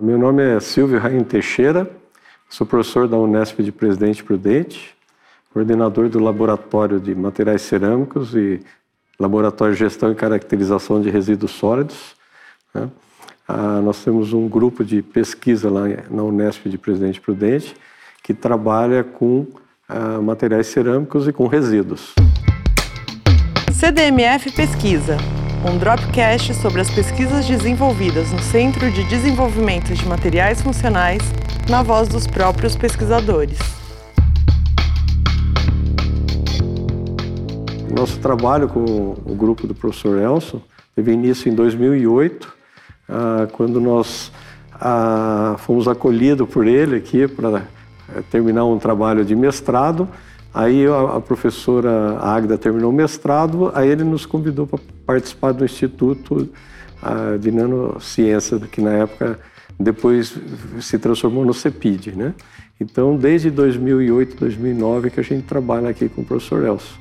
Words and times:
Meu 0.00 0.16
nome 0.16 0.42
é 0.42 0.58
Silvio 0.60 0.98
Raim 0.98 1.22
Teixeira, 1.22 1.90
sou 2.48 2.66
professor 2.66 3.06
da 3.06 3.18
Unesp 3.18 3.60
de 3.60 3.70
Presidente 3.70 4.24
Prudente, 4.24 4.96
coordenador 5.52 6.08
do 6.08 6.18
Laboratório 6.18 6.98
de 6.98 7.14
Materiais 7.14 7.60
Cerâmicos 7.60 8.34
e 8.34 8.62
Laboratório 9.18 9.74
de 9.74 9.80
Gestão 9.80 10.10
e 10.10 10.14
Caracterização 10.14 11.02
de 11.02 11.10
Resíduos 11.10 11.50
Sólidos. 11.50 12.16
Né? 12.72 12.88
Ah, 13.46 13.82
nós 13.82 14.02
temos 14.02 14.32
um 14.32 14.48
grupo 14.48 14.82
de 14.82 15.02
pesquisa 15.02 15.68
lá 15.68 15.82
na 16.10 16.22
Unesp 16.22 16.66
de 16.66 16.78
Presidente 16.78 17.20
Prudente 17.20 17.76
que 18.22 18.32
trabalha 18.32 19.04
com 19.04 19.46
ah, 19.86 20.18
materiais 20.22 20.68
cerâmicos 20.68 21.28
e 21.28 21.32
com 21.32 21.46
resíduos. 21.46 22.14
CDMF 23.70 24.50
Pesquisa, 24.52 25.18
um 25.64 25.76
dropcast 25.76 26.54
sobre 26.54 26.80
as 26.80 26.90
pesquisas 26.90 27.46
desenvolvidas 27.46 28.32
no 28.32 28.38
Centro 28.38 28.90
de 28.90 29.04
Desenvolvimento 29.04 29.92
de 29.92 30.08
Materiais 30.08 30.62
Funcionais, 30.62 31.20
na 31.68 31.82
voz 31.82 32.08
dos 32.08 32.26
próprios 32.26 32.74
pesquisadores. 32.74 33.58
Nosso 37.94 38.18
trabalho 38.20 38.68
com 38.68 38.80
o 39.24 39.34
grupo 39.34 39.66
do 39.66 39.74
professor 39.74 40.18
Elson 40.18 40.62
teve 40.96 41.12
início 41.12 41.52
em 41.52 41.54
2008, 41.54 42.50
ah, 43.06 43.46
quando 43.52 43.80
nós 43.80 44.32
ah, 44.72 45.56
fomos 45.58 45.86
acolhidos 45.86 46.48
por 46.48 46.66
ele 46.66 46.96
aqui 46.96 47.28
para 47.28 47.68
eh, 48.14 48.22
terminar 48.30 48.64
um 48.64 48.78
trabalho 48.78 49.26
de 49.26 49.36
mestrado 49.36 50.08
Aí 50.52 50.84
a, 50.86 51.20
professora 51.20 52.18
Agda 52.20 52.58
terminou 52.58 52.90
o 52.90 52.94
mestrado, 52.94 53.70
aí 53.74 53.88
ele 53.88 54.02
nos 54.02 54.26
convidou 54.26 54.66
para 54.66 54.80
participar 55.06 55.52
do 55.52 55.64
Instituto 55.64 56.48
de 57.40 57.50
Nanociência, 57.50 58.58
que 58.58 58.80
na 58.80 58.90
época 58.90 59.38
depois 59.78 60.34
se 60.80 60.98
transformou 60.98 61.44
no 61.44 61.54
CEPID, 61.54 62.12
né? 62.16 62.34
Então, 62.80 63.16
desde 63.16 63.50
2008, 63.50 64.36
2009 64.36 65.10
que 65.10 65.20
a 65.20 65.22
gente 65.22 65.46
trabalha 65.46 65.88
aqui 65.88 66.08
com 66.08 66.22
o 66.22 66.24
professor 66.24 66.64
Elcio. 66.64 66.96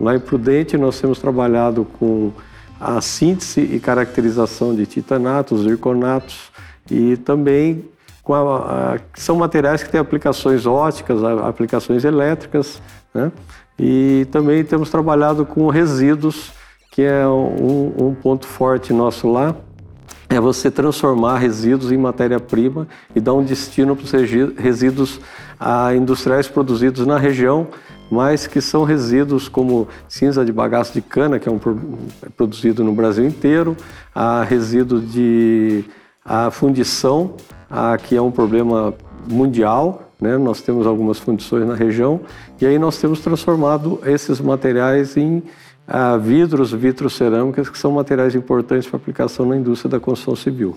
Lá 0.00 0.14
em 0.14 0.20
Prudente, 0.20 0.76
nós 0.76 1.00
temos 1.00 1.18
trabalhado 1.18 1.84
com 1.84 2.32
a 2.80 3.00
síntese 3.00 3.60
e 3.60 3.80
caracterização 3.80 4.74
de 4.74 4.86
titanatos, 4.86 5.62
zirconatos 5.62 6.50
e 6.90 7.16
também 7.16 7.84
a, 8.34 8.94
a, 8.94 8.98
são 9.14 9.36
materiais 9.36 9.82
que 9.82 9.90
têm 9.90 10.00
aplicações 10.00 10.66
óticas, 10.66 11.22
aplicações 11.22 12.04
elétricas, 12.04 12.80
né? 13.14 13.32
E 13.78 14.26
também 14.32 14.64
temos 14.64 14.90
trabalhado 14.90 15.46
com 15.46 15.68
resíduos, 15.68 16.52
que 16.90 17.02
é 17.02 17.26
um, 17.26 18.08
um 18.08 18.14
ponto 18.14 18.46
forte 18.46 18.92
nosso 18.92 19.30
lá, 19.30 19.54
é 20.28 20.38
você 20.38 20.70
transformar 20.70 21.38
resíduos 21.38 21.90
em 21.90 21.96
matéria-prima 21.96 22.86
e 23.14 23.20
dar 23.20 23.32
um 23.32 23.42
destino 23.42 23.96
para 23.96 24.04
os 24.04 24.12
resíduos 24.58 25.20
industriais 25.96 26.46
produzidos 26.46 27.06
na 27.06 27.16
região, 27.16 27.68
mas 28.10 28.46
que 28.46 28.60
são 28.60 28.84
resíduos 28.84 29.48
como 29.48 29.88
cinza 30.08 30.44
de 30.44 30.52
bagaço 30.52 30.92
de 30.92 31.00
cana, 31.00 31.38
que 31.38 31.48
é 31.48 31.52
um 31.52 31.58
produzido 32.36 32.84
no 32.84 32.92
Brasil 32.92 33.26
inteiro, 33.26 33.76
a 34.14 34.42
resíduo 34.42 35.00
de 35.00 35.84
a 36.24 36.50
fundição, 36.50 37.34
que 38.06 38.16
é 38.16 38.22
um 38.22 38.30
problema 38.30 38.94
mundial, 39.28 40.02
né? 40.20 40.36
Nós 40.36 40.60
temos 40.60 40.86
algumas 40.86 41.18
fundições 41.18 41.66
na 41.66 41.74
região 41.74 42.20
e 42.60 42.66
aí 42.66 42.78
nós 42.78 42.98
temos 42.98 43.20
transformado 43.20 44.00
esses 44.04 44.40
materiais 44.40 45.16
em 45.16 45.42
ah, 45.86 46.16
vidros, 46.16 46.72
vitrocerâmicas, 46.72 47.70
que 47.70 47.78
são 47.78 47.92
materiais 47.92 48.34
importantes 48.34 48.88
para 48.88 48.96
aplicação 48.96 49.46
na 49.46 49.56
indústria 49.56 49.90
da 49.90 50.00
construção 50.00 50.36
civil. 50.36 50.76